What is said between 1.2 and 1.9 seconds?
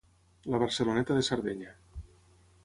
Sardenya